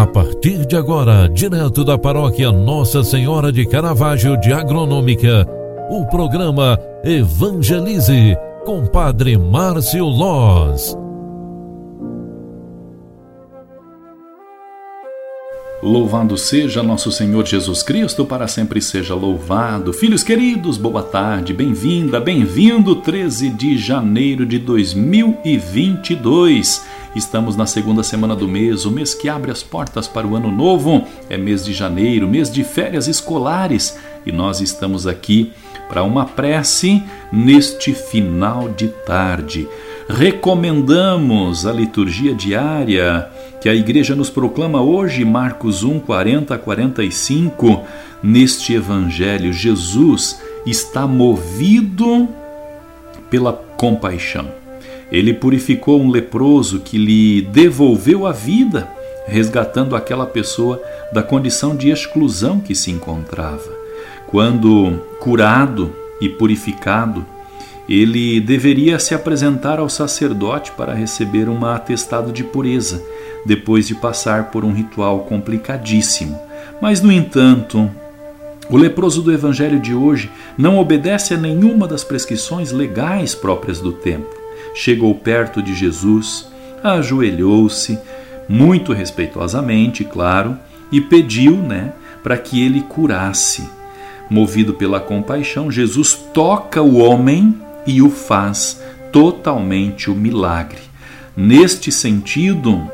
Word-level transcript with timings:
A 0.00 0.06
partir 0.06 0.64
de 0.64 0.76
agora, 0.76 1.28
direto 1.28 1.84
da 1.84 1.98
paróquia 1.98 2.50
Nossa 2.50 3.04
Senhora 3.04 3.52
de 3.52 3.66
Caravaggio 3.66 4.34
de 4.40 4.50
Agronômica, 4.50 5.46
o 5.90 6.06
programa 6.06 6.78
Evangelize 7.04 8.34
com 8.64 8.86
Padre 8.86 9.36
Márcio 9.36 10.06
Loz. 10.06 10.96
Louvado 15.82 16.38
seja 16.38 16.82
nosso 16.82 17.12
Senhor 17.12 17.46
Jesus 17.46 17.82
Cristo, 17.82 18.24
para 18.24 18.48
sempre 18.48 18.80
seja 18.80 19.14
louvado. 19.14 19.92
Filhos 19.92 20.22
queridos, 20.22 20.78
boa 20.78 21.02
tarde, 21.02 21.52
bem-vinda, 21.52 22.18
bem-vindo, 22.18 22.96
13 22.96 23.50
de 23.50 23.76
janeiro 23.76 24.46
de 24.46 24.58
2022. 24.58 26.88
Estamos 27.14 27.56
na 27.56 27.66
segunda 27.66 28.04
semana 28.04 28.36
do 28.36 28.46
mês, 28.46 28.84
o 28.84 28.90
mês 28.90 29.14
que 29.14 29.28
abre 29.28 29.50
as 29.50 29.64
portas 29.64 30.06
para 30.06 30.26
o 30.26 30.36
ano 30.36 30.50
novo. 30.50 31.04
É 31.28 31.36
mês 31.36 31.64
de 31.64 31.72
janeiro, 31.72 32.28
mês 32.28 32.50
de 32.50 32.62
férias 32.62 33.08
escolares, 33.08 33.98
e 34.24 34.30
nós 34.30 34.60
estamos 34.60 35.08
aqui 35.08 35.52
para 35.88 36.04
uma 36.04 36.24
prece 36.24 37.02
neste 37.32 37.92
final 37.92 38.68
de 38.68 38.88
tarde. 38.88 39.68
Recomendamos 40.08 41.66
a 41.66 41.72
liturgia 41.72 42.32
diária 42.32 43.28
que 43.60 43.68
a 43.68 43.74
igreja 43.74 44.14
nos 44.14 44.30
proclama 44.30 44.80
hoje, 44.80 45.24
Marcos 45.24 45.82
1, 45.82 45.98
40 46.00 46.54
a 46.54 46.58
45. 46.58 47.82
Neste 48.22 48.74
evangelho, 48.74 49.52
Jesus 49.52 50.40
está 50.64 51.08
movido 51.08 52.28
pela 53.28 53.52
compaixão. 53.52 54.59
Ele 55.10 55.34
purificou 55.34 56.00
um 56.00 56.10
leproso 56.10 56.80
que 56.80 56.96
lhe 56.96 57.42
devolveu 57.42 58.26
a 58.26 58.32
vida, 58.32 58.88
resgatando 59.26 59.96
aquela 59.96 60.26
pessoa 60.26 60.80
da 61.12 61.22
condição 61.22 61.74
de 61.74 61.90
exclusão 61.90 62.60
que 62.60 62.74
se 62.74 62.90
encontrava. 62.90 63.70
Quando 64.26 65.00
curado 65.18 65.92
e 66.20 66.28
purificado, 66.28 67.26
ele 67.88 68.40
deveria 68.40 69.00
se 69.00 69.14
apresentar 69.14 69.80
ao 69.80 69.88
sacerdote 69.88 70.70
para 70.72 70.94
receber 70.94 71.48
um 71.48 71.64
atestado 71.66 72.30
de 72.30 72.44
pureza, 72.44 73.02
depois 73.44 73.88
de 73.88 73.96
passar 73.96 74.52
por 74.52 74.64
um 74.64 74.72
ritual 74.72 75.20
complicadíssimo. 75.20 76.38
Mas, 76.80 77.00
no 77.00 77.10
entanto, 77.10 77.90
o 78.70 78.76
leproso 78.76 79.22
do 79.22 79.32
evangelho 79.32 79.80
de 79.80 79.92
hoje 79.92 80.30
não 80.56 80.78
obedece 80.78 81.34
a 81.34 81.36
nenhuma 81.36 81.88
das 81.88 82.04
prescrições 82.04 82.70
legais 82.70 83.34
próprias 83.34 83.80
do 83.80 83.92
tempo. 83.92 84.39
Chegou 84.74 85.14
perto 85.14 85.62
de 85.62 85.74
Jesus, 85.74 86.48
ajoelhou-se, 86.82 87.98
muito 88.48 88.92
respeitosamente, 88.92 90.04
claro, 90.04 90.58
e 90.90 91.00
pediu, 91.00 91.56
né, 91.56 91.92
para 92.22 92.36
que 92.36 92.64
ele 92.64 92.82
curasse. 92.82 93.68
Movido 94.28 94.74
pela 94.74 95.00
compaixão, 95.00 95.70
Jesus 95.70 96.14
toca 96.32 96.82
o 96.82 96.98
homem 96.98 97.56
e 97.86 98.00
o 98.00 98.10
faz 98.10 98.80
totalmente 99.12 100.10
o 100.10 100.14
milagre. 100.14 100.78
Neste 101.36 101.90
sentido, 101.90 102.90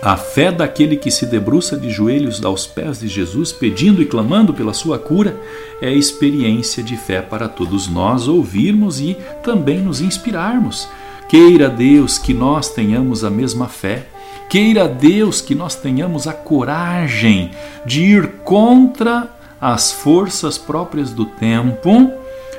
a 0.00 0.16
fé 0.16 0.52
daquele 0.52 0.96
que 0.96 1.10
se 1.10 1.26
debruça 1.26 1.76
de 1.76 1.90
joelhos 1.90 2.44
aos 2.44 2.66
pés 2.66 3.00
de 3.00 3.08
Jesus, 3.08 3.50
pedindo 3.50 4.00
e 4.00 4.06
clamando 4.06 4.54
pela 4.54 4.72
sua 4.72 4.98
cura, 4.98 5.36
é 5.82 5.92
experiência 5.92 6.82
de 6.82 6.96
fé 6.96 7.20
para 7.20 7.48
todos 7.48 7.88
nós 7.88 8.28
ouvirmos 8.28 9.00
e 9.00 9.16
também 9.42 9.80
nos 9.80 10.00
inspirarmos. 10.00 10.88
Queira 11.28 11.68
Deus 11.68 12.16
que 12.16 12.32
nós 12.32 12.68
tenhamos 12.68 13.24
a 13.24 13.30
mesma 13.30 13.66
fé. 13.66 14.06
Queira 14.48 14.88
Deus 14.88 15.40
que 15.40 15.54
nós 15.54 15.74
tenhamos 15.74 16.26
a 16.26 16.32
coragem 16.32 17.50
de 17.84 18.02
ir 18.02 18.28
contra 18.44 19.28
as 19.60 19.90
forças 19.90 20.56
próprias 20.56 21.10
do 21.10 21.26
tempo 21.26 22.12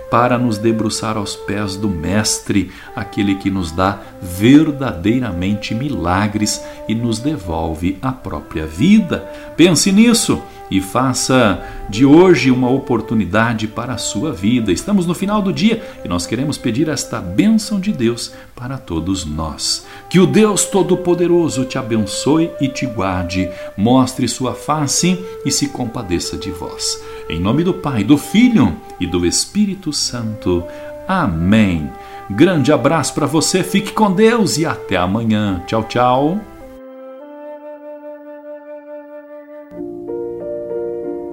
para 0.10 0.38
nos 0.38 0.58
debruçar 0.58 1.18
aos 1.18 1.36
pés 1.36 1.76
do 1.76 1.90
Mestre, 1.90 2.72
aquele 2.96 3.36
que 3.36 3.50
nos 3.50 3.72
dá 3.72 4.00
verdadeiramente 4.22 5.76
milagres 5.76 6.64
e 6.88 6.96
nos 6.96 7.20
devolve 7.20 7.98
a 8.02 8.12
própria 8.12 8.66
vida. 8.66 9.20
Pense 9.56 9.92
nisso 9.92 10.42
e 10.72 10.80
faça 10.80 11.64
de 11.90 12.06
hoje 12.06 12.52
uma 12.52 12.70
oportunidade 12.70 13.68
para 13.68 13.94
a 13.94 13.98
sua 13.98 14.32
vida. 14.32 14.72
Estamos 14.72 15.06
no 15.06 15.16
final 15.16 15.42
do 15.42 15.52
dia 15.52 15.84
e 16.04 16.08
nós 16.08 16.26
queremos 16.26 16.58
pedir 16.58 16.88
esta 16.88 17.20
bênção 17.20 17.80
de 17.80 17.92
Deus 17.92 18.32
para 18.56 18.78
todos 18.78 19.26
nós. 19.26 19.86
Que 20.10 20.20
o 20.20 20.28
Deus 20.28 20.66
Todo-Poderoso 20.66 21.66
te 21.66 21.78
abençoe 21.78 22.52
e 22.62 22.68
te 22.68 22.86
guarde, 22.86 23.50
mostre 23.76 24.28
sua 24.28 24.54
face 24.54 25.20
e 25.46 25.52
se 25.52 25.70
compadeça 25.70 26.38
de 26.38 26.52
vós. 26.52 27.02
Em 27.30 27.40
nome 27.40 27.64
do 27.64 27.76
Pai, 27.76 28.04
do 28.04 28.18
Filho 28.18 28.76
e 29.00 29.06
do 29.06 29.24
Espírito 29.24 29.94
Santo. 29.94 30.64
Amém. 31.08 31.88
Grande 32.30 32.72
abraço 32.72 33.14
para 33.14 33.28
você, 33.28 33.64
fique 33.64 33.92
com 33.94 34.12
Deus 34.12 34.58
e 34.58 34.66
até 34.66 34.98
amanhã. 34.98 35.64
Tchau, 35.68 35.84
tchau. 35.84 36.40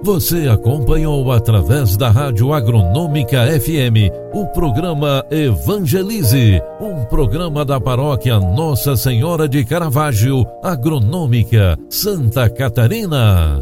Você 0.03 0.47
acompanhou 0.47 1.31
através 1.31 1.97
da 1.97 2.09
Rádio 2.09 2.53
Agronômica 2.53 3.45
FM 3.59 4.09
o 4.33 4.45
programa 4.47 5.25
Evangelize, 5.29 6.61
um 6.79 7.03
programa 7.05 7.65
da 7.65 7.81
paróquia 7.81 8.39
Nossa 8.39 8.95
Senhora 8.95 9.49
de 9.49 9.65
Caravaggio, 9.65 10.45
Agronômica, 10.63 11.77
Santa 11.89 12.49
Catarina. 12.49 13.61